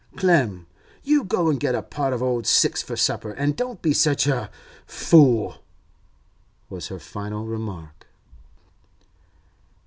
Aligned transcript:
'Clem, 0.15 0.65
you 1.03 1.23
go 1.23 1.47
and 1.47 1.59
get 1.59 1.75
a 1.75 1.83
pot 1.83 2.11
of 2.11 2.23
old 2.23 2.47
six 2.47 2.81
for 2.81 2.95
supper, 2.95 3.33
and 3.33 3.55
don't 3.55 3.83
be 3.83 3.93
such 3.93 4.25
a—— 4.25 4.49
fool,' 4.87 5.57
was 6.71 6.87
her 6.87 6.97
final 6.97 7.45
remark. 7.45 8.07